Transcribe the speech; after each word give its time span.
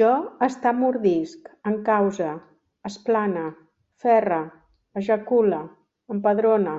Jo 0.00 0.08
estamordisc, 0.46 1.48
encause, 1.70 2.28
esplane, 2.90 3.42
ferre, 4.04 4.38
ejacule, 5.02 5.60
empadrone 6.18 6.76